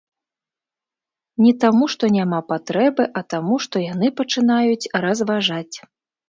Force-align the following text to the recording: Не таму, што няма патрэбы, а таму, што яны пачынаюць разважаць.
Не 1.47 1.51
таму, 1.63 1.83
што 1.95 2.09
няма 2.15 2.39
патрэбы, 2.51 3.03
а 3.21 3.23
таму, 3.35 3.59
што 3.67 3.75
яны 3.85 4.07
пачынаюць 4.23 4.91
разважаць. 5.07 5.75